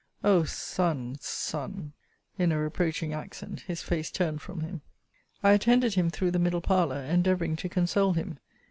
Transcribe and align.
O 0.23 0.45
Son! 0.45 1.15
Son! 1.19 1.93
in 2.35 2.51
a 2.51 2.57
reproaching 2.57 3.13
accent, 3.13 3.59
his 3.67 3.83
face 3.83 4.09
turned 4.09 4.41
from 4.41 4.61
him. 4.61 4.81
I 5.43 5.51
attended 5.51 5.93
him 5.93 6.09
through 6.09 6.31
the 6.31 6.39
middle 6.39 6.59
parlour, 6.59 7.03
endeavouring 7.03 7.55
to 7.57 7.69
console 7.69 8.13
him. 8.13 8.39